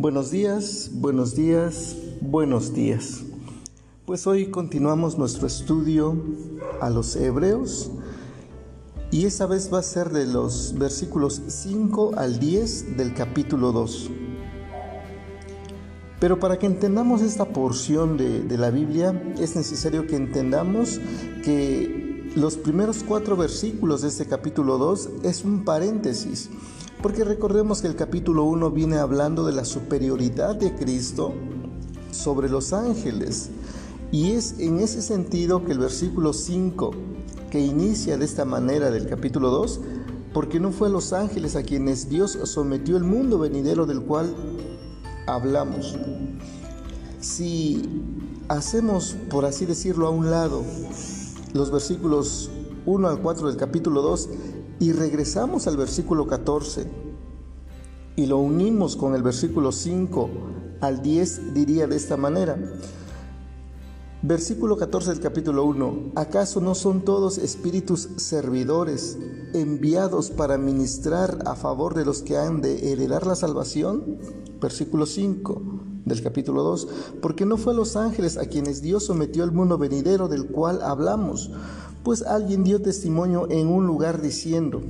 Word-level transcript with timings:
Buenos 0.00 0.30
días, 0.30 0.92
buenos 0.94 1.36
días, 1.36 1.94
buenos 2.22 2.72
días. 2.72 3.20
Pues 4.06 4.26
hoy 4.26 4.46
continuamos 4.46 5.18
nuestro 5.18 5.46
estudio 5.46 6.16
a 6.80 6.88
los 6.88 7.16
hebreos 7.16 7.90
y 9.10 9.26
esta 9.26 9.44
vez 9.44 9.70
va 9.70 9.80
a 9.80 9.82
ser 9.82 10.08
de 10.08 10.24
los 10.24 10.72
versículos 10.78 11.42
5 11.46 12.12
al 12.16 12.40
10 12.40 12.96
del 12.96 13.12
capítulo 13.12 13.72
2. 13.72 14.10
Pero 16.18 16.40
para 16.40 16.58
que 16.58 16.64
entendamos 16.64 17.20
esta 17.20 17.52
porción 17.52 18.16
de, 18.16 18.56
la 18.56 18.70
Biblia 18.70 19.34
es 19.38 19.54
necesario 19.54 20.06
que 20.06 20.16
entendamos 20.16 20.98
que 21.44 22.32
los 22.36 22.56
primeros 22.56 23.04
cuatro 23.06 23.36
versículos 23.36 24.00
de 24.00 24.08
este 24.08 24.24
capítulo 24.24 24.78
2 24.78 25.10
es 25.24 25.44
un 25.44 25.62
paréntesis 25.62 26.48
porque 27.02 27.24
recordemos 27.24 27.80
que 27.80 27.88
el 27.88 27.96
capítulo 27.96 28.44
1 28.44 28.70
viene 28.72 28.98
hablando 28.98 29.44
de 29.46 29.52
la 29.52 29.64
superioridad 29.64 30.56
de 30.56 30.74
Cristo 30.74 31.32
sobre 32.10 32.48
los 32.48 32.72
ángeles. 32.72 33.50
Y 34.12 34.32
es 34.32 34.58
en 34.58 34.80
ese 34.80 35.00
sentido 35.00 35.64
que 35.64 35.72
el 35.72 35.78
versículo 35.78 36.32
5, 36.32 36.90
que 37.50 37.60
inicia 37.60 38.18
de 38.18 38.24
esta 38.24 38.44
manera 38.44 38.90
del 38.90 39.08
capítulo 39.08 39.50
2, 39.50 39.80
porque 40.34 40.60
no 40.60 40.72
fue 40.72 40.88
a 40.88 40.90
los 40.90 41.12
ángeles 41.12 41.56
a 41.56 41.62
quienes 41.62 42.08
Dios 42.08 42.38
sometió 42.44 42.96
el 42.96 43.04
mundo 43.04 43.38
venidero 43.38 43.86
del 43.86 44.02
cual 44.02 44.34
hablamos. 45.26 45.96
Si 47.20 47.82
hacemos, 48.48 49.16
por 49.30 49.44
así 49.44 49.64
decirlo, 49.64 50.06
a 50.06 50.10
un 50.10 50.30
lado 50.30 50.62
los 51.54 51.70
versículos 51.70 52.50
1 52.86 53.08
al 53.08 53.20
4 53.20 53.48
del 53.48 53.56
capítulo 53.56 54.02
2, 54.02 54.28
y 54.80 54.92
regresamos 54.92 55.66
al 55.68 55.76
versículo 55.76 56.26
14 56.26 56.86
y 58.16 58.26
lo 58.26 58.38
unimos 58.38 58.96
con 58.96 59.14
el 59.14 59.22
versículo 59.22 59.70
5 59.72 60.28
al 60.80 61.02
10, 61.02 61.54
diría 61.54 61.86
de 61.86 61.96
esta 61.96 62.16
manera. 62.16 62.58
Versículo 64.22 64.76
14 64.76 65.10
del 65.10 65.20
capítulo 65.20 65.64
1. 65.64 66.12
¿Acaso 66.16 66.60
no 66.60 66.74
son 66.74 67.02
todos 67.02 67.38
espíritus 67.38 68.10
servidores 68.16 69.18
enviados 69.54 70.30
para 70.30 70.58
ministrar 70.58 71.38
a 71.46 71.54
favor 71.54 71.94
de 71.94 72.04
los 72.04 72.22
que 72.22 72.36
han 72.36 72.60
de 72.60 72.92
heredar 72.92 73.26
la 73.26 73.36
salvación? 73.36 74.18
Versículo 74.60 75.06
5 75.06 75.62
del 76.04 76.22
capítulo 76.22 76.62
2. 76.62 76.88
Porque 77.22 77.46
no 77.46 77.56
fue 77.56 77.72
a 77.72 77.76
los 77.76 77.96
ángeles 77.96 78.36
a 78.36 78.46
quienes 78.46 78.82
Dios 78.82 79.04
sometió 79.04 79.44
al 79.44 79.52
mundo 79.52 79.78
venidero 79.78 80.28
del 80.28 80.46
cual 80.46 80.82
hablamos, 80.82 81.50
pues 82.02 82.22
alguien 82.22 82.64
dio 82.64 82.80
testimonio 82.80 83.46
en 83.50 83.68
un 83.68 83.86
lugar 83.86 84.22
diciendo, 84.22 84.80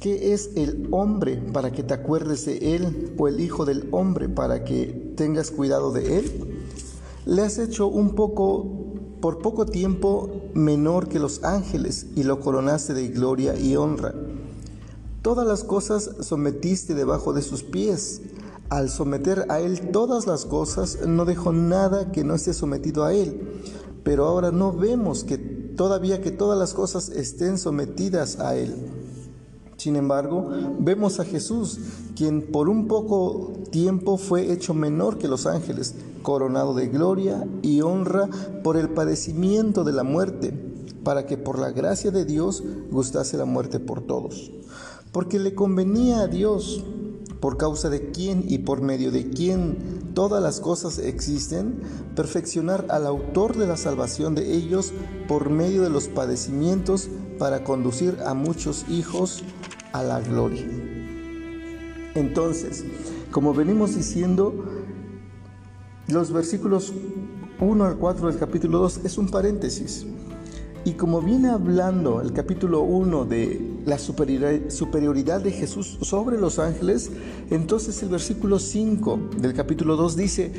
¿qué 0.00 0.32
es 0.32 0.50
el 0.56 0.88
hombre 0.90 1.36
para 1.52 1.72
que 1.72 1.82
te 1.82 1.94
acuerdes 1.94 2.44
de 2.44 2.76
él 2.76 3.14
o 3.18 3.28
el 3.28 3.40
hijo 3.40 3.64
del 3.64 3.88
hombre 3.90 4.28
para 4.28 4.64
que 4.64 5.12
tengas 5.16 5.50
cuidado 5.50 5.92
de 5.92 6.18
él? 6.18 6.58
Le 7.24 7.42
has 7.42 7.58
hecho 7.58 7.86
un 7.86 8.14
poco, 8.14 8.66
por 9.20 9.38
poco 9.38 9.66
tiempo, 9.66 10.30
menor 10.54 11.08
que 11.08 11.18
los 11.18 11.44
ángeles 11.44 12.06
y 12.14 12.22
lo 12.22 12.40
coronaste 12.40 12.94
de 12.94 13.08
gloria 13.08 13.58
y 13.58 13.76
honra. 13.76 14.14
Todas 15.22 15.46
las 15.46 15.64
cosas 15.64 16.10
sometiste 16.20 16.94
debajo 16.94 17.32
de 17.32 17.42
sus 17.42 17.62
pies. 17.62 18.22
Al 18.70 18.88
someter 18.88 19.46
a 19.48 19.60
Él 19.60 19.90
todas 19.90 20.26
las 20.26 20.44
cosas, 20.44 21.06
no 21.06 21.24
dejó 21.24 21.52
nada 21.52 22.12
que 22.12 22.22
no 22.22 22.34
esté 22.34 22.54
sometido 22.54 23.04
a 23.04 23.12
Él. 23.12 23.62
Pero 24.04 24.26
ahora 24.26 24.52
no 24.52 24.72
vemos 24.72 25.24
que 25.24 25.57
todavía 25.78 26.20
que 26.20 26.32
todas 26.32 26.58
las 26.58 26.74
cosas 26.74 27.08
estén 27.08 27.56
sometidas 27.56 28.40
a 28.40 28.56
Él. 28.56 28.74
Sin 29.76 29.94
embargo, 29.94 30.50
vemos 30.80 31.20
a 31.20 31.24
Jesús, 31.24 31.78
quien 32.16 32.50
por 32.50 32.68
un 32.68 32.88
poco 32.88 33.52
tiempo 33.70 34.18
fue 34.18 34.52
hecho 34.52 34.74
menor 34.74 35.18
que 35.18 35.28
los 35.28 35.46
ángeles, 35.46 35.94
coronado 36.22 36.74
de 36.74 36.88
gloria 36.88 37.46
y 37.62 37.80
honra 37.80 38.28
por 38.64 38.76
el 38.76 38.90
padecimiento 38.90 39.84
de 39.84 39.92
la 39.92 40.02
muerte, 40.02 40.52
para 41.04 41.26
que 41.26 41.38
por 41.38 41.60
la 41.60 41.70
gracia 41.70 42.10
de 42.10 42.24
Dios 42.24 42.64
gustase 42.90 43.36
la 43.36 43.44
muerte 43.44 43.78
por 43.78 44.00
todos. 44.00 44.50
Porque 45.12 45.38
le 45.38 45.54
convenía 45.54 46.22
a 46.22 46.26
Dios 46.26 46.82
por 47.40 47.56
causa 47.56 47.88
de 47.88 48.10
quién 48.10 48.44
y 48.48 48.58
por 48.58 48.82
medio 48.82 49.12
de 49.12 49.30
quién 49.30 49.97
todas 50.18 50.42
las 50.42 50.58
cosas 50.58 50.98
existen, 50.98 51.80
perfeccionar 52.16 52.86
al 52.88 53.06
autor 53.06 53.56
de 53.56 53.68
la 53.68 53.76
salvación 53.76 54.34
de 54.34 54.52
ellos 54.52 54.92
por 55.28 55.48
medio 55.48 55.82
de 55.82 55.90
los 55.90 56.08
padecimientos 56.08 57.08
para 57.38 57.62
conducir 57.62 58.18
a 58.26 58.34
muchos 58.34 58.84
hijos 58.88 59.44
a 59.92 60.02
la 60.02 60.20
gloria. 60.20 60.66
Entonces, 62.16 62.84
como 63.30 63.54
venimos 63.54 63.94
diciendo, 63.94 64.64
los 66.08 66.32
versículos 66.32 66.92
1 67.60 67.84
al 67.84 67.96
4 67.96 68.26
del 68.26 68.40
capítulo 68.40 68.80
2 68.80 69.02
es 69.04 69.18
un 69.18 69.28
paréntesis. 69.28 70.04
Y 70.88 70.92
como 70.94 71.20
viene 71.20 71.50
hablando 71.50 72.22
el 72.22 72.32
capítulo 72.32 72.80
1 72.80 73.26
de 73.26 73.60
la 73.84 73.98
superioridad 73.98 75.42
de 75.42 75.52
Jesús 75.52 75.98
sobre 76.00 76.38
los 76.38 76.58
ángeles, 76.58 77.10
entonces 77.50 78.02
el 78.02 78.08
versículo 78.08 78.58
5 78.58 79.20
del 79.36 79.52
capítulo 79.52 79.96
2 79.96 80.16
dice, 80.16 80.50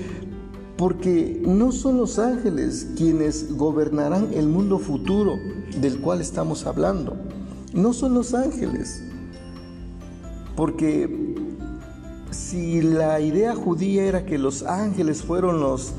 porque 0.78 1.42
no 1.44 1.72
son 1.72 1.98
los 1.98 2.20
ángeles 2.20 2.90
quienes 2.96 3.58
gobernarán 3.58 4.28
el 4.36 4.48
mundo 4.48 4.78
futuro 4.78 5.36
del 5.82 6.00
cual 6.00 6.22
estamos 6.22 6.68
hablando. 6.68 7.18
No 7.74 7.92
son 7.92 8.14
los 8.14 8.36
ángeles. 8.36 9.02
Porque 10.56 11.10
si 12.30 12.84
la 12.84 13.20
idea 13.20 13.56
judía 13.56 14.04
era 14.04 14.28
que 14.28 14.38
los 14.38 14.62
ángeles 14.62 15.24
fueron 15.24 15.60
los 15.60 15.94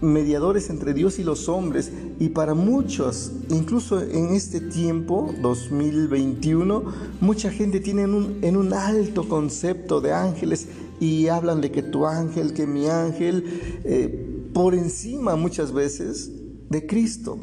mediadores 0.00 0.70
entre 0.70 0.94
Dios 0.94 1.18
y 1.18 1.24
los 1.24 1.48
hombres 1.48 1.90
y 2.20 2.30
para 2.30 2.54
muchos, 2.54 3.32
incluso 3.50 4.00
en 4.00 4.34
este 4.34 4.60
tiempo, 4.60 5.32
2021, 5.40 6.84
mucha 7.20 7.50
gente 7.50 7.80
tiene 7.80 8.02
en 8.02 8.14
un, 8.14 8.38
en 8.42 8.56
un 8.56 8.72
alto 8.72 9.28
concepto 9.28 10.00
de 10.00 10.12
ángeles 10.12 10.68
y 11.00 11.28
hablan 11.28 11.60
de 11.60 11.70
que 11.70 11.82
tu 11.82 12.06
ángel, 12.06 12.52
que 12.52 12.66
mi 12.66 12.86
ángel, 12.88 13.44
eh, 13.84 14.50
por 14.52 14.74
encima 14.74 15.36
muchas 15.36 15.72
veces 15.72 16.30
de 16.68 16.86
Cristo. 16.86 17.38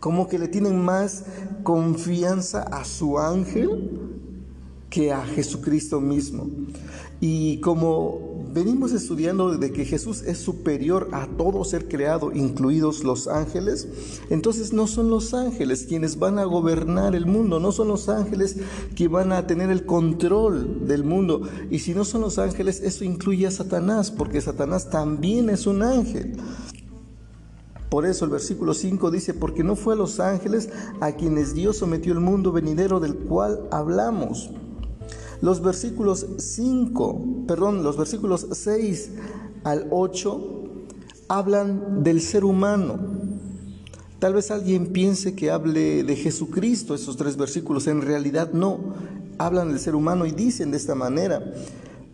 Como 0.00 0.28
que 0.28 0.38
le 0.38 0.48
tienen 0.48 0.80
más 0.80 1.24
confianza 1.62 2.62
a 2.62 2.84
su 2.84 3.18
ángel 3.18 3.90
que 4.90 5.12
a 5.12 5.24
Jesucristo 5.24 6.00
mismo. 6.00 6.48
Y 7.20 7.60
como 7.60 8.27
venimos 8.52 8.92
estudiando 8.92 9.56
de 9.56 9.72
que 9.72 9.84
Jesús 9.84 10.22
es 10.22 10.38
superior 10.38 11.08
a 11.12 11.26
todo 11.26 11.64
ser 11.64 11.88
creado, 11.88 12.32
incluidos 12.32 13.04
los 13.04 13.28
ángeles, 13.28 13.88
entonces 14.30 14.72
no 14.72 14.86
son 14.86 15.10
los 15.10 15.34
ángeles 15.34 15.86
quienes 15.88 16.18
van 16.18 16.38
a 16.38 16.44
gobernar 16.44 17.14
el 17.14 17.26
mundo, 17.26 17.60
no 17.60 17.72
son 17.72 17.88
los 17.88 18.08
ángeles 18.08 18.56
que 18.94 19.08
van 19.08 19.32
a 19.32 19.46
tener 19.46 19.70
el 19.70 19.86
control 19.86 20.86
del 20.86 21.04
mundo. 21.04 21.42
Y 21.70 21.80
si 21.80 21.94
no 21.94 22.04
son 22.04 22.22
los 22.22 22.38
ángeles, 22.38 22.80
eso 22.80 23.04
incluye 23.04 23.46
a 23.46 23.50
Satanás, 23.50 24.10
porque 24.10 24.40
Satanás 24.40 24.90
también 24.90 25.50
es 25.50 25.66
un 25.66 25.82
ángel. 25.82 26.36
Por 27.88 28.04
eso 28.04 28.24
el 28.24 28.30
versículo 28.30 28.74
5 28.74 29.10
dice, 29.10 29.32
porque 29.32 29.64
no 29.64 29.74
fue 29.74 29.94
a 29.94 29.96
los 29.96 30.20
ángeles 30.20 30.68
a 31.00 31.12
quienes 31.12 31.54
Dios 31.54 31.78
sometió 31.78 32.12
el 32.12 32.20
mundo 32.20 32.52
venidero 32.52 33.00
del 33.00 33.14
cual 33.14 33.66
hablamos. 33.70 34.50
Los 35.40 35.62
versículos 35.62 36.26
5, 36.38 37.44
perdón, 37.46 37.82
los 37.82 37.96
versículos 37.96 38.46
6 38.50 39.10
al 39.64 39.86
8 39.90 40.58
hablan 41.28 42.02
del 42.02 42.20
ser 42.20 42.44
humano. 42.44 42.98
Tal 44.18 44.34
vez 44.34 44.50
alguien 44.50 44.88
piense 44.88 45.36
que 45.36 45.50
hable 45.50 46.02
de 46.02 46.16
Jesucristo 46.16 46.94
esos 46.94 47.16
tres 47.16 47.36
versículos, 47.36 47.86
en 47.86 48.02
realidad 48.02 48.52
no, 48.52 48.80
hablan 49.38 49.68
del 49.68 49.78
ser 49.78 49.94
humano 49.94 50.26
y 50.26 50.32
dicen 50.32 50.72
de 50.72 50.76
esta 50.76 50.96
manera. 50.96 51.40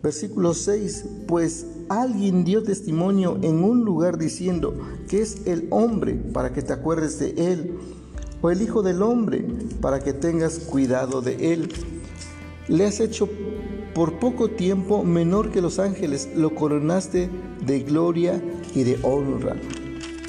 Versículo 0.03 0.53
6, 0.53 1.05
pues 1.27 1.65
alguien 1.89 2.43
dio 2.43 2.61
testimonio 2.61 3.39
en 3.41 3.63
un 3.63 3.83
lugar 3.83 4.19
diciendo 4.19 4.75
que 5.07 5.23
es 5.23 5.47
el 5.47 5.67
hombre 5.71 6.13
para 6.13 6.53
que 6.53 6.61
te 6.61 6.73
acuerdes 6.73 7.17
de 7.17 7.31
él, 7.37 7.79
o 8.43 8.51
el 8.51 8.61
Hijo 8.61 8.83
del 8.83 9.01
Hombre 9.01 9.47
para 9.81 9.99
que 9.99 10.13
tengas 10.13 10.59
cuidado 10.59 11.21
de 11.21 11.53
él. 11.53 11.69
Le 12.67 12.85
has 12.85 12.99
hecho 12.99 13.29
por 13.93 14.19
poco 14.19 14.49
tiempo 14.49 15.03
menor 15.03 15.51
que 15.51 15.61
los 15.61 15.79
ángeles, 15.79 16.29
lo 16.35 16.53
coronaste 16.53 17.29
de 17.65 17.79
gloria 17.81 18.41
y 18.73 18.83
de 18.83 18.99
honra. 19.03 19.55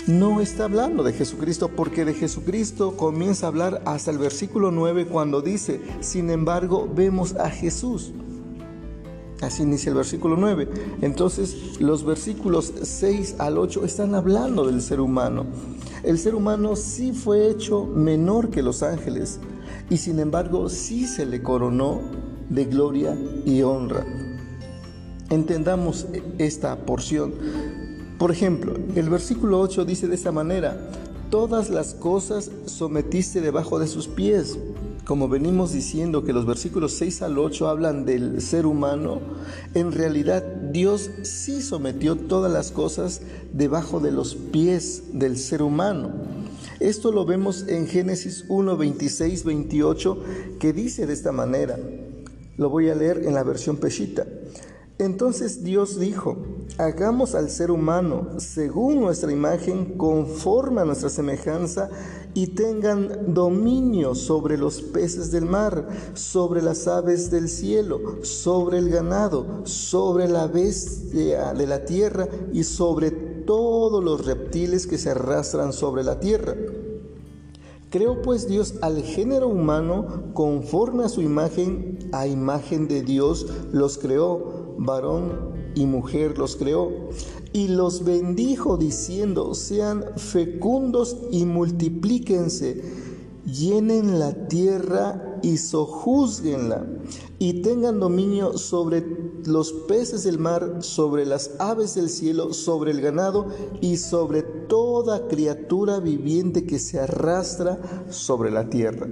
No 0.06 0.40
está 0.40 0.64
hablando 0.64 1.02
de 1.02 1.12
Jesucristo 1.12 1.68
porque 1.74 2.04
de 2.04 2.14
Jesucristo 2.14 2.96
comienza 2.96 3.46
a 3.46 3.48
hablar 3.48 3.82
hasta 3.86 4.12
el 4.12 4.18
versículo 4.18 4.70
9 4.70 5.06
cuando 5.06 5.42
dice, 5.42 5.80
sin 6.00 6.30
embargo, 6.30 6.88
vemos 6.94 7.34
a 7.34 7.50
Jesús. 7.50 8.12
Así 9.40 9.64
inicia 9.64 9.90
el 9.90 9.96
versículo 9.96 10.36
9. 10.36 10.68
Entonces 11.02 11.80
los 11.80 12.04
versículos 12.04 12.72
6 12.82 13.36
al 13.38 13.58
8 13.58 13.84
están 13.84 14.14
hablando 14.14 14.66
del 14.66 14.80
ser 14.80 15.00
humano. 15.00 15.44
El 16.04 16.18
ser 16.18 16.34
humano 16.34 16.76
sí 16.76 17.12
fue 17.12 17.50
hecho 17.50 17.84
menor 17.84 18.50
que 18.50 18.62
los 18.62 18.84
ángeles 18.84 19.40
y 19.90 19.96
sin 19.98 20.18
embargo 20.18 20.68
sí 20.68 21.06
se 21.06 21.26
le 21.26 21.42
coronó 21.42 22.00
de 22.48 22.64
gloria 22.64 23.16
y 23.44 23.62
honra. 23.62 24.04
Entendamos 25.30 26.06
esta 26.38 26.76
porción. 26.86 27.34
Por 28.18 28.30
ejemplo, 28.30 28.74
el 28.94 29.10
versículo 29.10 29.60
8 29.60 29.84
dice 29.84 30.08
de 30.08 30.14
esta 30.14 30.32
manera, 30.32 30.90
todas 31.30 31.68
las 31.70 31.94
cosas 31.94 32.50
sometiste 32.66 33.40
debajo 33.40 33.78
de 33.78 33.88
sus 33.88 34.08
pies. 34.08 34.58
Como 35.04 35.28
venimos 35.28 35.72
diciendo 35.72 36.24
que 36.24 36.32
los 36.32 36.46
versículos 36.46 36.92
6 36.92 37.22
al 37.22 37.38
8 37.38 37.68
hablan 37.68 38.04
del 38.04 38.40
ser 38.40 38.66
humano, 38.66 39.20
en 39.74 39.92
realidad 39.92 40.42
Dios 40.72 41.10
sí 41.22 41.62
sometió 41.62 42.16
todas 42.16 42.52
las 42.52 42.72
cosas 42.72 43.20
debajo 43.52 44.00
de 44.00 44.12
los 44.12 44.34
pies 44.34 45.04
del 45.12 45.36
ser 45.36 45.62
humano. 45.62 46.10
Esto 46.80 47.10
lo 47.10 47.24
vemos 47.24 47.66
en 47.68 47.86
Génesis 47.86 48.44
1, 48.48 48.76
26, 48.76 49.44
28, 49.44 50.18
que 50.58 50.72
dice 50.72 51.06
de 51.06 51.12
esta 51.14 51.32
manera. 51.32 51.78
Lo 52.56 52.68
voy 52.68 52.90
a 52.90 52.94
leer 52.94 53.24
en 53.24 53.34
la 53.34 53.42
versión 53.42 53.76
Peshita. 53.76 54.26
Entonces 54.98 55.62
Dios 55.62 55.98
dijo, 55.98 56.38
hagamos 56.78 57.34
al 57.34 57.50
ser 57.50 57.70
humano 57.70 58.28
según 58.38 59.00
nuestra 59.00 59.30
imagen, 59.30 59.98
conforme 59.98 60.80
a 60.80 60.84
nuestra 60.86 61.10
semejanza, 61.10 61.90
y 62.32 62.48
tengan 62.48 63.32
dominio 63.32 64.14
sobre 64.14 64.58
los 64.58 64.82
peces 64.82 65.30
del 65.30 65.46
mar, 65.46 65.88
sobre 66.14 66.60
las 66.60 66.86
aves 66.86 67.30
del 67.30 67.48
cielo, 67.48 68.18
sobre 68.22 68.78
el 68.78 68.90
ganado, 68.90 69.62
sobre 69.64 70.28
la 70.28 70.46
bestia 70.46 71.54
de 71.54 71.66
la 71.66 71.84
tierra 71.86 72.28
y 72.52 72.64
sobre 72.64 73.10
todos 73.46 74.04
los 74.04 74.26
reptiles 74.26 74.86
que 74.86 74.98
se 74.98 75.10
arrastran 75.10 75.72
sobre 75.72 76.04
la 76.04 76.20
tierra. 76.20 76.54
Creó 77.88 78.20
pues 78.20 78.48
Dios 78.48 78.74
al 78.82 79.02
género 79.02 79.48
humano 79.48 80.32
conforme 80.34 81.04
a 81.04 81.08
su 81.08 81.22
imagen, 81.22 82.10
a 82.12 82.26
imagen 82.26 82.88
de 82.88 83.02
Dios 83.02 83.46
los 83.72 83.96
creó 83.96 84.74
varón 84.78 85.54
y 85.74 85.86
mujer 85.86 86.38
los 86.38 86.56
creó, 86.56 86.90
y 87.52 87.68
los 87.68 88.04
bendijo 88.04 88.76
diciendo, 88.76 89.54
sean 89.54 90.04
fecundos 90.16 91.16
y 91.30 91.44
multiplíquense, 91.44 92.82
llenen 93.44 94.18
la 94.18 94.48
tierra 94.48 95.38
y 95.42 95.58
sojuzguenla, 95.58 96.86
y 97.38 97.62
tengan 97.62 98.00
dominio 98.00 98.58
sobre 98.58 99.02
los 99.44 99.72
peces 99.72 100.24
del 100.24 100.38
mar, 100.38 100.78
sobre 100.80 101.26
las 101.26 101.52
aves 101.58 101.94
del 101.94 102.08
cielo, 102.08 102.52
sobre 102.52 102.90
el 102.90 103.00
ganado 103.00 103.48
y 103.80 103.96
sobre 103.96 104.42
toda 104.42 105.28
criatura 105.28 106.00
viviente 106.00 106.66
que 106.66 106.78
se 106.78 106.98
arrastra 106.98 107.78
sobre 108.10 108.50
la 108.50 108.68
tierra. 108.68 109.08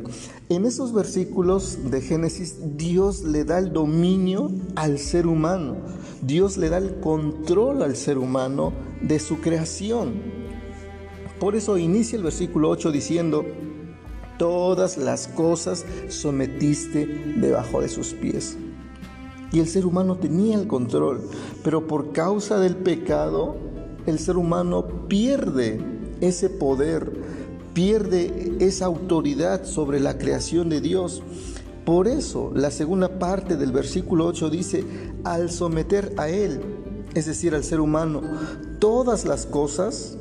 En 0.48 0.64
esos 0.64 0.92
versículos 0.92 1.90
de 1.90 2.00
Génesis, 2.00 2.56
Dios 2.76 3.22
le 3.22 3.44
da 3.44 3.58
el 3.58 3.72
dominio 3.72 4.50
al 4.76 4.98
ser 4.98 5.26
humano, 5.26 5.76
Dios 6.22 6.56
le 6.56 6.68
da 6.68 6.78
el 6.78 7.00
control 7.00 7.82
al 7.82 7.96
ser 7.96 8.18
humano 8.18 8.72
de 9.02 9.18
su 9.18 9.40
creación. 9.40 10.14
Por 11.38 11.56
eso 11.56 11.76
inicia 11.78 12.16
el 12.16 12.22
versículo 12.22 12.70
8 12.70 12.90
diciendo, 12.92 13.44
todas 14.38 14.96
las 14.96 15.28
cosas 15.28 15.84
sometiste 16.08 17.06
debajo 17.36 17.80
de 17.80 17.88
sus 17.88 18.14
pies. 18.14 18.56
Y 19.54 19.60
el 19.60 19.68
ser 19.68 19.86
humano 19.86 20.16
tenía 20.16 20.56
el 20.56 20.66
control, 20.66 21.20
pero 21.62 21.86
por 21.86 22.10
causa 22.10 22.58
del 22.58 22.74
pecado, 22.74 23.54
el 24.04 24.18
ser 24.18 24.36
humano 24.36 24.84
pierde 25.06 25.80
ese 26.20 26.50
poder, 26.50 27.12
pierde 27.72 28.56
esa 28.58 28.86
autoridad 28.86 29.64
sobre 29.64 30.00
la 30.00 30.18
creación 30.18 30.68
de 30.70 30.80
Dios. 30.80 31.22
Por 31.84 32.08
eso 32.08 32.50
la 32.52 32.72
segunda 32.72 33.20
parte 33.20 33.56
del 33.56 33.70
versículo 33.70 34.26
8 34.26 34.50
dice, 34.50 34.84
al 35.22 35.48
someter 35.52 36.14
a 36.16 36.28
Él, 36.28 36.60
es 37.14 37.26
decir, 37.26 37.54
al 37.54 37.62
ser 37.62 37.78
humano, 37.78 38.22
todas 38.80 39.24
las 39.24 39.46
cosas, 39.46 40.18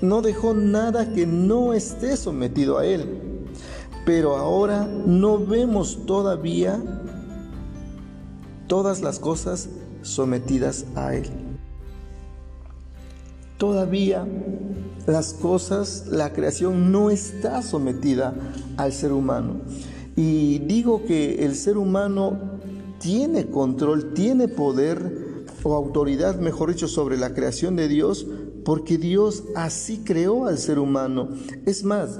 no 0.00 0.22
dejó 0.22 0.54
nada 0.54 1.12
que 1.12 1.26
no 1.26 1.74
esté 1.74 2.16
sometido 2.16 2.78
a 2.78 2.86
Él. 2.86 3.20
Pero 4.06 4.38
ahora 4.38 4.86
no 4.86 5.38
vemos 5.38 6.06
todavía 6.06 6.82
todas 8.72 9.02
las 9.02 9.18
cosas 9.18 9.68
sometidas 10.00 10.86
a 10.94 11.14
Él. 11.14 11.26
Todavía 13.58 14.26
las 15.06 15.34
cosas, 15.34 16.06
la 16.10 16.32
creación 16.32 16.90
no 16.90 17.10
está 17.10 17.60
sometida 17.60 18.34
al 18.78 18.94
ser 18.94 19.12
humano. 19.12 19.60
Y 20.16 20.60
digo 20.60 21.04
que 21.04 21.44
el 21.44 21.54
ser 21.54 21.76
humano 21.76 22.38
tiene 22.98 23.50
control, 23.50 24.14
tiene 24.14 24.48
poder 24.48 25.44
o 25.62 25.74
autoridad, 25.74 26.40
mejor 26.40 26.70
dicho, 26.70 26.88
sobre 26.88 27.18
la 27.18 27.34
creación 27.34 27.76
de 27.76 27.88
Dios, 27.88 28.26
porque 28.64 28.96
Dios 28.96 29.44
así 29.54 29.98
creó 29.98 30.46
al 30.46 30.56
ser 30.56 30.78
humano. 30.78 31.28
Es 31.66 31.84
más, 31.84 32.18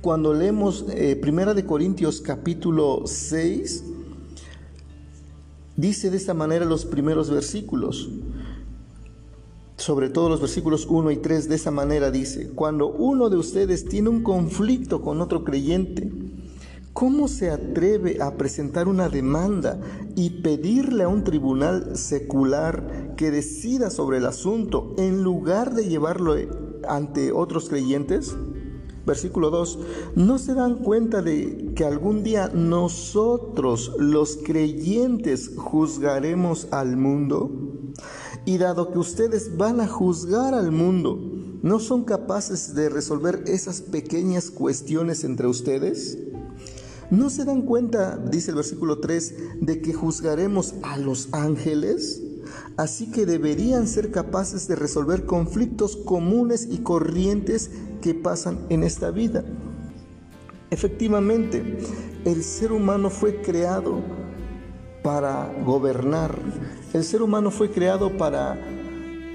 cuando 0.00 0.32
leemos 0.32 0.84
eh, 0.90 1.16
Primera 1.16 1.54
de 1.54 1.66
Corintios 1.66 2.20
capítulo 2.20 3.02
6, 3.04 3.93
Dice 5.76 6.10
de 6.10 6.16
esta 6.16 6.34
manera 6.34 6.64
los 6.64 6.84
primeros 6.84 7.30
versículos, 7.30 8.08
sobre 9.76 10.08
todo 10.08 10.28
los 10.28 10.40
versículos 10.40 10.86
1 10.88 11.10
y 11.10 11.16
3, 11.16 11.48
de 11.48 11.56
esa 11.56 11.72
manera 11.72 12.12
dice, 12.12 12.50
cuando 12.50 12.86
uno 12.86 13.28
de 13.28 13.36
ustedes 13.36 13.84
tiene 13.84 14.08
un 14.08 14.22
conflicto 14.22 15.02
con 15.02 15.20
otro 15.20 15.42
creyente, 15.42 16.12
¿cómo 16.92 17.26
se 17.26 17.50
atreve 17.50 18.22
a 18.22 18.36
presentar 18.36 18.86
una 18.86 19.08
demanda 19.08 19.80
y 20.14 20.42
pedirle 20.42 21.02
a 21.02 21.08
un 21.08 21.24
tribunal 21.24 21.96
secular 21.96 23.14
que 23.16 23.32
decida 23.32 23.90
sobre 23.90 24.18
el 24.18 24.26
asunto 24.26 24.94
en 24.96 25.24
lugar 25.24 25.74
de 25.74 25.88
llevarlo 25.88 26.36
ante 26.86 27.32
otros 27.32 27.68
creyentes? 27.68 28.36
Versículo 29.06 29.50
2, 29.50 29.78
¿no 30.16 30.38
se 30.38 30.54
dan 30.54 30.76
cuenta 30.76 31.20
de 31.20 31.72
que 31.74 31.84
algún 31.84 32.22
día 32.22 32.50
nosotros 32.54 33.92
los 33.98 34.38
creyentes 34.38 35.50
juzgaremos 35.56 36.68
al 36.70 36.96
mundo? 36.96 37.50
Y 38.46 38.58
dado 38.58 38.92
que 38.92 38.98
ustedes 38.98 39.56
van 39.56 39.80
a 39.80 39.88
juzgar 39.88 40.54
al 40.54 40.72
mundo, 40.72 41.18
¿no 41.62 41.80
son 41.80 42.04
capaces 42.04 42.74
de 42.74 42.88
resolver 42.88 43.44
esas 43.46 43.82
pequeñas 43.82 44.50
cuestiones 44.50 45.24
entre 45.24 45.48
ustedes? 45.48 46.18
¿No 47.10 47.28
se 47.28 47.44
dan 47.44 47.62
cuenta, 47.62 48.16
dice 48.16 48.50
el 48.50 48.56
versículo 48.56 49.00
3, 49.00 49.34
de 49.60 49.82
que 49.82 49.92
juzgaremos 49.92 50.74
a 50.82 50.96
los 50.96 51.28
ángeles? 51.32 52.23
Así 52.76 53.10
que 53.10 53.24
deberían 53.24 53.86
ser 53.86 54.10
capaces 54.10 54.66
de 54.66 54.74
resolver 54.74 55.26
conflictos 55.26 55.96
comunes 55.96 56.68
y 56.70 56.78
corrientes 56.78 57.70
que 58.02 58.14
pasan 58.14 58.66
en 58.68 58.82
esta 58.82 59.12
vida. 59.12 59.44
Efectivamente, 60.70 61.78
el 62.24 62.42
ser 62.42 62.72
humano 62.72 63.10
fue 63.10 63.42
creado 63.42 64.02
para 65.04 65.52
gobernar. 65.64 66.36
El 66.92 67.04
ser 67.04 67.22
humano 67.22 67.52
fue 67.52 67.70
creado 67.70 68.16
para, 68.16 68.58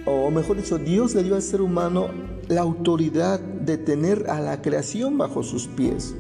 o 0.05 0.29
mejor 0.31 0.57
dicho, 0.57 0.77
Dios 0.77 1.15
le 1.15 1.23
dio 1.23 1.35
al 1.35 1.41
ser 1.41 1.61
humano 1.61 2.07
la 2.49 2.61
autoridad 2.61 3.39
de 3.39 3.77
tener 3.77 4.29
a 4.29 4.41
la 4.41 4.61
creación 4.61 5.17
bajo 5.17 5.43
sus 5.43 5.67
pies. 5.67 6.13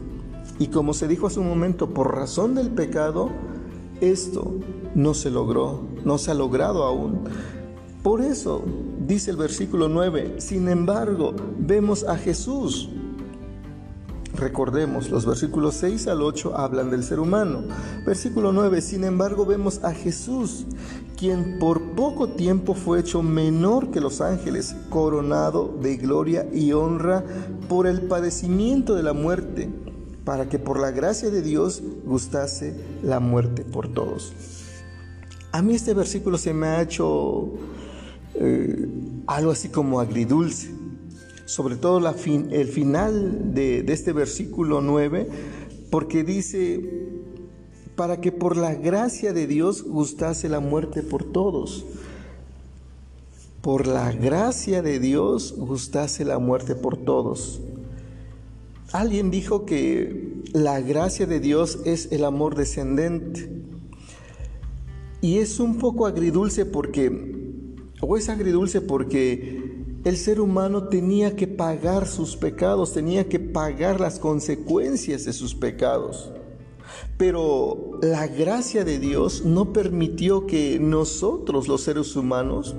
Y 0.57 0.67
como 0.67 0.93
se 0.93 1.07
dijo 1.07 1.27
hace 1.27 1.39
un 1.39 1.49
momento, 1.49 1.93
por 1.93 2.15
razón 2.15 2.55
del 2.55 2.69
pecado, 2.69 3.29
esto 4.01 4.53
no 4.95 5.13
se 5.13 5.29
logró, 5.29 5.81
no 6.03 6.17
se 6.17 6.31
ha 6.31 6.33
logrado 6.33 6.83
aún. 6.83 7.23
Por 8.03 8.21
eso 8.21 8.63
dice 9.05 9.31
el 9.31 9.37
versículo 9.37 9.89
9, 9.89 10.35
sin 10.37 10.69
embargo, 10.69 11.33
vemos 11.57 12.03
a 12.05 12.15
Jesús. 12.15 12.89
Recordemos, 14.35 15.09
los 15.09 15.25
versículos 15.25 15.75
6 15.75 16.07
al 16.07 16.21
8 16.21 16.55
hablan 16.55 16.89
del 16.91 17.03
ser 17.03 17.19
humano. 17.19 17.63
Versículo 18.05 18.53
9, 18.53 18.81
sin 18.81 19.03
embargo, 19.03 19.45
vemos 19.45 19.83
a 19.83 19.91
Jesús, 19.91 20.65
quien 21.17 21.59
por 21.59 21.91
poco 21.91 22.29
tiempo 22.29 22.73
fue 22.73 23.01
hecho 23.01 23.21
menor 23.21 23.91
que 23.91 23.99
los 23.99 24.21
ángeles, 24.21 24.75
coronado 24.89 25.77
de 25.81 25.97
gloria 25.97 26.47
y 26.53 26.71
honra 26.71 27.25
por 27.67 27.85
el 27.85 28.03
padecimiento 28.03 28.95
de 28.95 29.03
la 29.03 29.11
muerte 29.11 29.69
para 30.29 30.47
que 30.47 30.59
por 30.59 30.79
la 30.79 30.91
gracia 30.91 31.31
de 31.31 31.41
Dios 31.41 31.81
gustase 32.05 32.75
la 33.01 33.19
muerte 33.19 33.63
por 33.63 33.91
todos. 33.91 34.31
A 35.51 35.63
mí 35.63 35.73
este 35.73 35.95
versículo 35.95 36.37
se 36.37 36.53
me 36.53 36.67
ha 36.67 36.83
hecho 36.83 37.49
eh, 38.35 38.87
algo 39.25 39.49
así 39.49 39.69
como 39.69 39.99
agridulce, 39.99 40.69
sobre 41.45 41.77
todo 41.77 42.07
el 42.07 42.67
final 42.67 43.55
de, 43.55 43.81
de 43.81 43.91
este 43.91 44.13
versículo 44.13 44.81
9, 44.81 45.27
porque 45.89 46.23
dice, 46.23 47.09
para 47.95 48.21
que 48.21 48.31
por 48.31 48.55
la 48.55 48.75
gracia 48.75 49.33
de 49.33 49.47
Dios 49.47 49.81
gustase 49.81 50.47
la 50.47 50.59
muerte 50.59 51.01
por 51.01 51.23
todos. 51.23 51.85
Por 53.63 53.87
la 53.87 54.11
gracia 54.11 54.83
de 54.83 54.99
Dios 54.99 55.55
gustase 55.57 56.23
la 56.23 56.37
muerte 56.37 56.75
por 56.75 56.97
todos. 56.97 57.61
Alguien 58.91 59.29
dijo 59.29 59.65
que 59.65 60.41
la 60.51 60.81
gracia 60.81 61.27
de 61.27 61.39
Dios 61.39 61.79
es 61.85 62.11
el 62.11 62.25
amor 62.25 62.55
descendente. 62.55 63.49
Y 65.21 65.37
es 65.37 65.59
un 65.59 65.77
poco 65.77 66.07
agridulce 66.07 66.65
porque, 66.65 67.35
o 68.01 68.17
es 68.17 68.29
agridulce 68.29 68.81
porque 68.81 69.59
el 70.05 70.17
ser 70.17 70.39
humano 70.39 70.87
tenía 70.87 71.35
que 71.35 71.45
pagar 71.45 72.07
sus 72.07 72.35
pecados, 72.35 72.93
tenía 72.93 73.27
que 73.27 73.39
pagar 73.39 73.99
las 73.99 74.17
consecuencias 74.17 75.25
de 75.25 75.33
sus 75.33 75.53
pecados. 75.53 76.31
Pero 77.17 77.99
la 78.01 78.27
gracia 78.27 78.85
de 78.85 78.97
Dios 78.97 79.43
no 79.45 79.73
permitió 79.73 80.47
que 80.47 80.79
nosotros, 80.79 81.67
los 81.67 81.81
seres 81.81 82.15
humanos, 82.15 82.75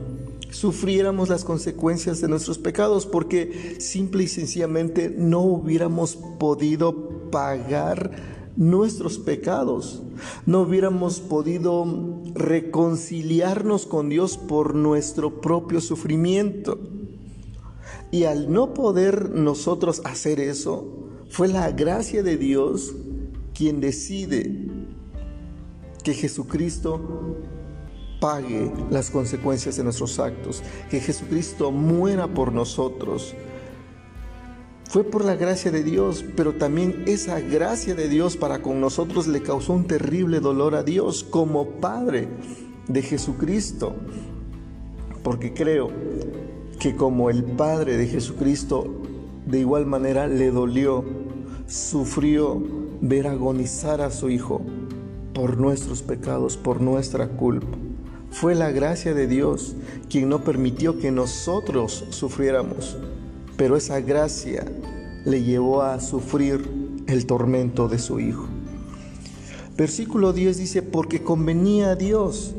sufriéramos 0.50 1.28
las 1.28 1.44
consecuencias 1.44 2.20
de 2.20 2.28
nuestros 2.28 2.58
pecados 2.58 3.06
porque 3.06 3.76
simple 3.78 4.24
y 4.24 4.28
sencillamente 4.28 5.14
no 5.16 5.40
hubiéramos 5.40 6.16
podido 6.38 7.30
pagar 7.30 8.10
nuestros 8.56 9.18
pecados, 9.18 10.02
no 10.44 10.62
hubiéramos 10.62 11.20
podido 11.20 11.86
reconciliarnos 12.34 13.86
con 13.86 14.08
Dios 14.08 14.36
por 14.36 14.74
nuestro 14.74 15.40
propio 15.40 15.80
sufrimiento. 15.80 16.78
Y 18.10 18.24
al 18.24 18.52
no 18.52 18.74
poder 18.74 19.30
nosotros 19.30 20.02
hacer 20.04 20.40
eso, 20.40 20.84
fue 21.30 21.46
la 21.46 21.70
gracia 21.70 22.22
de 22.22 22.36
Dios 22.36 22.92
quien 23.54 23.80
decide 23.80 24.68
que 26.02 26.14
Jesucristo 26.14 27.00
pague 28.20 28.70
las 28.90 29.10
consecuencias 29.10 29.76
de 29.76 29.84
nuestros 29.84 30.18
actos, 30.18 30.62
que 30.90 31.00
Jesucristo 31.00 31.72
muera 31.72 32.28
por 32.28 32.52
nosotros. 32.52 33.34
Fue 34.88 35.04
por 35.04 35.24
la 35.24 35.36
gracia 35.36 35.70
de 35.70 35.82
Dios, 35.82 36.24
pero 36.36 36.54
también 36.54 37.04
esa 37.06 37.40
gracia 37.40 37.94
de 37.94 38.08
Dios 38.08 38.36
para 38.36 38.60
con 38.60 38.80
nosotros 38.80 39.26
le 39.26 39.40
causó 39.40 39.72
un 39.72 39.86
terrible 39.86 40.40
dolor 40.40 40.74
a 40.74 40.82
Dios 40.82 41.24
como 41.24 41.66
Padre 41.80 42.28
de 42.88 43.02
Jesucristo. 43.02 43.94
Porque 45.22 45.54
creo 45.54 45.90
que 46.78 46.96
como 46.96 47.30
el 47.30 47.44
Padre 47.44 47.96
de 47.96 48.06
Jesucristo, 48.06 48.86
de 49.46 49.60
igual 49.60 49.86
manera 49.86 50.26
le 50.26 50.50
dolió, 50.50 51.04
sufrió 51.68 52.60
ver 53.00 53.28
agonizar 53.28 54.00
a 54.00 54.10
su 54.10 54.28
Hijo 54.28 54.60
por 55.34 55.56
nuestros 55.58 56.02
pecados, 56.02 56.56
por 56.56 56.80
nuestra 56.80 57.28
culpa. 57.28 57.78
Fue 58.30 58.54
la 58.54 58.70
gracia 58.70 59.12
de 59.12 59.26
Dios 59.26 59.74
quien 60.08 60.28
no 60.28 60.44
permitió 60.44 60.98
que 60.98 61.10
nosotros 61.10 62.04
sufriéramos, 62.10 62.96
pero 63.56 63.76
esa 63.76 64.00
gracia 64.00 64.64
le 65.24 65.42
llevó 65.42 65.82
a 65.82 66.00
sufrir 66.00 66.68
el 67.06 67.26
tormento 67.26 67.88
de 67.88 67.98
su 67.98 68.20
Hijo. 68.20 68.46
Versículo 69.76 70.32
10 70.32 70.58
dice, 70.58 70.82
porque 70.82 71.22
convenía 71.22 71.90
a 71.90 71.96
Dios 71.96 72.54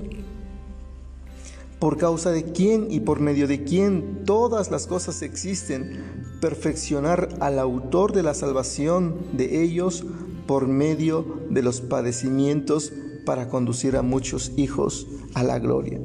por 1.79 1.97
causa 1.97 2.31
de 2.31 2.43
quién 2.43 2.91
y 2.91 2.99
por 2.99 3.19
medio 3.19 3.47
de 3.47 3.63
quién 3.63 4.23
todas 4.25 4.69
las 4.69 4.85
cosas 4.85 5.23
existen, 5.23 6.03
perfeccionar 6.41 7.29
al 7.39 7.57
autor 7.57 8.13
de 8.13 8.23
la 8.23 8.33
salvación 8.33 9.15
de 9.33 9.63
ellos 9.63 10.05
por 10.45 10.67
medio 10.67 11.39
de 11.49 11.63
los 11.63 11.81
padecimientos 11.81 12.93
para 13.25 13.49
conducir 13.49 13.95
a 13.95 14.01
muchos 14.01 14.51
hijos 14.57 15.07
a 15.33 15.43
la 15.43 15.59
gloria. 15.59 15.99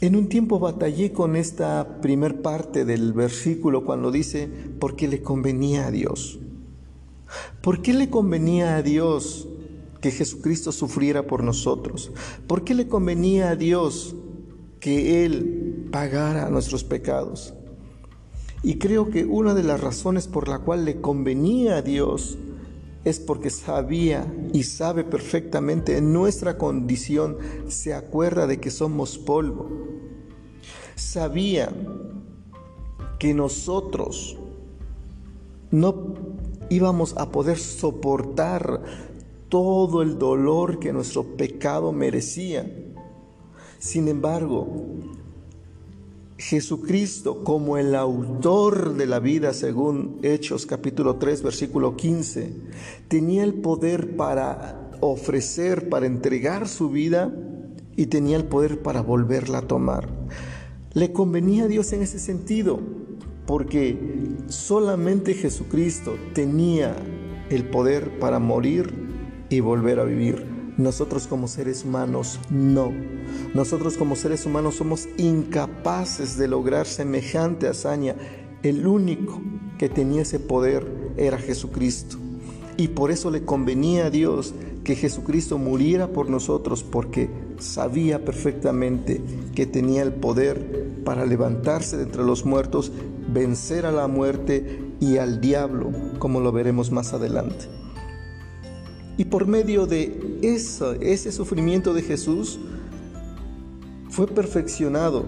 En 0.00 0.16
un 0.16 0.28
tiempo 0.28 0.58
batallé 0.58 1.12
con 1.12 1.36
esta 1.36 2.00
primer 2.00 2.42
parte 2.42 2.84
del 2.84 3.12
versículo 3.12 3.84
cuando 3.84 4.10
dice, 4.10 4.48
porque 4.80 5.06
le 5.08 5.22
convenía 5.22 5.86
a 5.86 5.90
Dios. 5.90 6.40
¿Por 7.62 7.82
qué 7.82 7.92
le 7.92 8.10
convenía 8.10 8.76
a 8.76 8.82
Dios 8.82 9.48
que 10.00 10.10
Jesucristo 10.10 10.72
sufriera 10.72 11.26
por 11.26 11.44
nosotros? 11.44 12.10
¿Por 12.46 12.64
qué 12.64 12.74
le 12.74 12.88
convenía 12.88 13.50
a 13.50 13.56
Dios 13.56 14.16
que 14.82 15.24
Él 15.24 15.88
pagara 15.92 16.50
nuestros 16.50 16.82
pecados. 16.82 17.54
Y 18.64 18.78
creo 18.78 19.10
que 19.10 19.24
una 19.24 19.54
de 19.54 19.62
las 19.62 19.80
razones 19.80 20.26
por 20.26 20.48
la 20.48 20.58
cual 20.58 20.84
le 20.84 21.00
convenía 21.00 21.76
a 21.76 21.82
Dios 21.82 22.36
es 23.04 23.18
porque 23.18 23.50
sabía 23.50 24.32
y 24.52 24.62
sabe 24.62 25.04
perfectamente 25.04 25.96
en 25.96 26.12
nuestra 26.12 26.56
condición, 26.56 27.38
se 27.68 27.94
acuerda 27.94 28.46
de 28.46 28.60
que 28.60 28.70
somos 28.70 29.18
polvo. 29.18 29.68
Sabía 30.94 31.72
que 33.18 33.34
nosotros 33.34 34.38
no 35.70 36.14
íbamos 36.70 37.14
a 37.16 37.30
poder 37.30 37.58
soportar 37.58 38.82
todo 39.48 40.02
el 40.02 40.18
dolor 40.18 40.78
que 40.78 40.92
nuestro 40.92 41.36
pecado 41.36 41.92
merecía. 41.92 42.70
Sin 43.78 44.08
embargo, 44.08 44.66
Jesucristo 46.38 47.44
como 47.44 47.78
el 47.78 47.94
autor 47.94 48.94
de 48.94 49.06
la 49.06 49.20
vida, 49.20 49.52
según 49.52 50.18
Hechos 50.22 50.66
capítulo 50.66 51.16
3, 51.16 51.42
versículo 51.42 51.96
15, 51.96 52.52
tenía 53.08 53.44
el 53.44 53.54
poder 53.54 54.16
para 54.16 54.90
ofrecer, 55.00 55.88
para 55.88 56.06
entregar 56.06 56.68
su 56.68 56.90
vida 56.90 57.32
y 57.96 58.06
tenía 58.06 58.36
el 58.36 58.44
poder 58.44 58.82
para 58.82 59.02
volverla 59.02 59.58
a 59.58 59.66
tomar. 59.68 60.08
Le 60.94 61.12
convenía 61.12 61.64
a 61.64 61.68
Dios 61.68 61.92
en 61.92 62.02
ese 62.02 62.18
sentido, 62.18 62.80
porque 63.46 63.98
solamente 64.48 65.34
Jesucristo 65.34 66.16
tenía 66.34 66.96
el 67.50 67.68
poder 67.68 68.18
para 68.18 68.38
morir 68.38 68.92
y 69.48 69.60
volver 69.60 70.00
a 70.00 70.04
vivir. 70.04 70.51
Nosotros 70.78 71.26
como 71.26 71.48
seres 71.48 71.84
humanos 71.84 72.40
no. 72.50 72.92
Nosotros 73.54 73.96
como 73.96 74.16
seres 74.16 74.46
humanos 74.46 74.76
somos 74.76 75.08
incapaces 75.18 76.38
de 76.38 76.48
lograr 76.48 76.86
semejante 76.86 77.68
hazaña. 77.68 78.16
El 78.62 78.86
único 78.86 79.40
que 79.78 79.88
tenía 79.88 80.22
ese 80.22 80.40
poder 80.40 80.86
era 81.16 81.38
Jesucristo. 81.38 82.16
Y 82.76 82.88
por 82.88 83.10
eso 83.10 83.30
le 83.30 83.44
convenía 83.44 84.06
a 84.06 84.10
Dios 84.10 84.54
que 84.82 84.96
Jesucristo 84.96 85.58
muriera 85.58 86.08
por 86.08 86.30
nosotros 86.30 86.82
porque 86.82 87.28
sabía 87.58 88.24
perfectamente 88.24 89.20
que 89.54 89.66
tenía 89.66 90.02
el 90.02 90.12
poder 90.12 91.02
para 91.04 91.26
levantarse 91.26 91.96
de 91.96 92.04
entre 92.04 92.24
los 92.24 92.44
muertos, 92.44 92.92
vencer 93.28 93.86
a 93.86 93.92
la 93.92 94.08
muerte 94.08 94.80
y 95.00 95.18
al 95.18 95.40
diablo, 95.40 95.90
como 96.18 96.40
lo 96.40 96.52
veremos 96.52 96.90
más 96.90 97.12
adelante. 97.12 97.66
Y 99.22 99.24
por 99.24 99.46
medio 99.46 99.86
de 99.86 100.40
ese 100.42 101.30
sufrimiento 101.30 101.94
de 101.94 102.02
Jesús, 102.02 102.58
fue 104.10 104.26
perfeccionado 104.26 105.24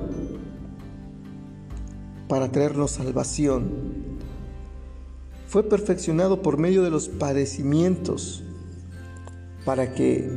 para 2.26 2.50
traernos 2.50 2.90
salvación. 2.90 3.68
Fue 5.46 5.62
perfeccionado 5.62 6.42
por 6.42 6.58
medio 6.58 6.82
de 6.82 6.90
los 6.90 7.08
padecimientos 7.08 8.42
para 9.64 9.94
que 9.94 10.28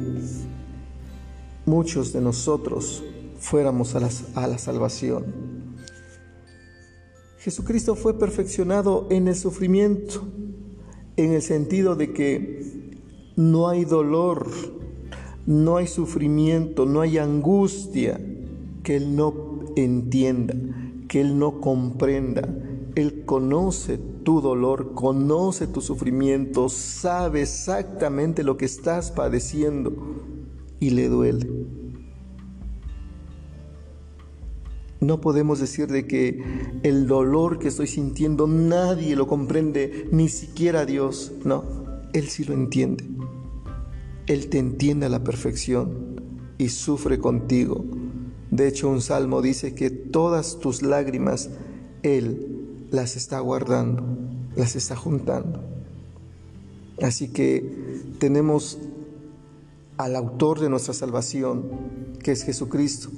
muchos 1.65 2.13
de 2.13 2.21
nosotros 2.21 3.03
fuéramos 3.39 3.95
a 3.95 4.07
a 4.35 4.47
la 4.47 4.59
salvación. 4.59 5.25
Jesucristo 7.39 7.95
fue 7.95 8.19
perfeccionado 8.19 9.07
en 9.09 9.27
el 9.27 9.35
sufrimiento, 9.35 10.27
en 11.15 11.33
el 11.33 11.41
sentido 11.41 11.95
de 11.95 12.13
que 12.13 12.76
no 13.37 13.69
hay 13.69 13.85
dolor, 13.85 14.47
no 15.45 15.77
hay 15.77 15.85
sufrimiento, 15.87 16.87
no 16.87 17.01
hay 17.01 17.19
angustia 17.19 18.19
que 18.83 18.97
Él 18.97 19.15
no 19.15 19.59
entienda, 19.75 20.55
que 21.07 21.21
Él 21.21 21.37
no 21.37 21.61
comprenda. 21.61 22.49
Él 22.95 23.25
conoce 23.25 23.99
tu 24.23 24.41
dolor, 24.41 24.93
conoce 24.95 25.67
tu 25.67 25.81
sufrimiento, 25.81 26.67
sabe 26.67 27.43
exactamente 27.43 28.43
lo 28.43 28.57
que 28.57 28.65
estás 28.65 29.11
padeciendo 29.11 29.93
y 30.79 30.89
le 30.89 31.07
duele. 31.07 31.47
No 34.99 35.21
podemos 35.21 35.59
decir 35.59 35.87
de 35.89 36.07
que 36.07 36.41
el 36.81 37.05
dolor 37.05 37.59
que 37.59 37.67
estoy 37.67 37.85
sintiendo 37.85 38.47
nadie 38.47 39.15
lo 39.15 39.27
comprende, 39.27 40.09
ni 40.11 40.27
siquiera 40.27 40.87
Dios. 40.87 41.33
No, 41.45 41.63
Él 42.13 42.29
sí 42.29 42.43
lo 42.43 42.55
entiende. 42.55 43.03
Él 44.27 44.49
te 44.49 44.59
entiende 44.59 45.05
a 45.05 45.09
la 45.09 45.23
perfección 45.23 46.21
y 46.57 46.69
sufre 46.69 47.19
contigo. 47.19 47.85
De 48.51 48.67
hecho, 48.67 48.89
un 48.89 49.01
salmo 49.01 49.41
dice 49.41 49.73
que 49.73 49.89
todas 49.89 50.59
tus 50.59 50.81
lágrimas 50.81 51.49
Él 52.03 52.87
las 52.91 53.15
está 53.15 53.39
guardando, 53.39 54.03
las 54.55 54.75
está 54.75 54.95
juntando. 54.95 55.63
Así 57.01 57.29
que 57.29 58.13
tenemos 58.19 58.79
al 59.97 60.15
autor 60.15 60.59
de 60.59 60.69
nuestra 60.69 60.93
salvación, 60.93 61.69
que 62.21 62.31
es 62.31 62.43
Jesucristo, 62.43 63.09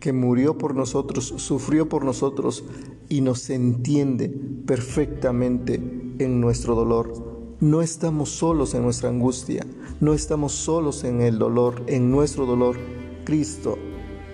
que 0.00 0.12
murió 0.12 0.58
por 0.58 0.74
nosotros, 0.74 1.34
sufrió 1.36 1.88
por 1.88 2.04
nosotros 2.04 2.64
y 3.08 3.20
nos 3.20 3.48
entiende 3.50 4.28
perfectamente 4.66 5.74
en 6.18 6.40
nuestro 6.40 6.74
dolor. 6.74 7.33
No 7.60 7.82
estamos 7.82 8.30
solos 8.30 8.74
en 8.74 8.82
nuestra 8.82 9.08
angustia, 9.08 9.64
no 10.00 10.12
estamos 10.12 10.52
solos 10.52 11.04
en 11.04 11.20
el 11.22 11.38
dolor, 11.38 11.82
en 11.86 12.10
nuestro 12.10 12.46
dolor. 12.46 12.76
Cristo 13.24 13.78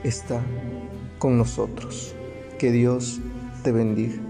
está 0.02 0.42
con 1.18 1.36
nosotros. 1.36 2.14
Que 2.58 2.72
Dios 2.72 3.20
te 3.62 3.72
bendiga. 3.72 4.29